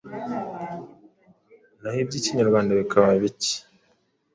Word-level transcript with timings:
naho 1.79 1.97
iby’ikinyarwanda 2.03 2.71
bikaba 2.79 3.09
bike. 3.23 3.55